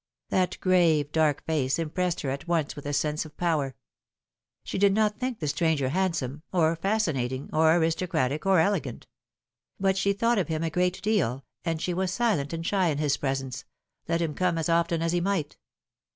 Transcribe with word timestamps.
That 0.29 0.57
grave 0.61 1.11
dark 1.11 1.45
face 1.45 1.77
impressed 1.77 2.21
her 2.21 2.31
at 2.31 2.47
once 2.47 2.75
with 2.75 2.87
a 2.87 2.91
sense 2.91 3.23
of 3.23 3.37
power. 3.37 3.75
She 4.63 4.79
did 4.79 4.95
not 4.95 5.19
think 5.19 5.37
the 5.37 5.47
stranger 5.47 5.89
handsome, 5.89 6.41
or 6.51 6.75
fascinating, 6.75 7.51
or 7.53 7.75
aristocratic, 7.75 8.43
or 8.47 8.59
elegant; 8.59 9.05
but 9.79 9.95
she 9.95 10.13
thought 10.13 10.39
of 10.39 10.47
him 10.47 10.63
a 10.63 10.71
great 10.71 11.03
deal, 11.03 11.45
and 11.63 11.79
she 11.79 11.93
was 11.93 12.09
silent 12.11 12.51
and 12.51 12.65
shy 12.65 12.87
in 12.87 12.97
his 12.97 13.15
presence, 13.15 13.63
let 14.07 14.23
him 14.23 14.33
come 14.33 14.57
as 14.57 14.69
of 14.69 14.87
teu 14.87 14.95
as 14.97 15.11
he 15.11 15.21
might. 15.21 15.59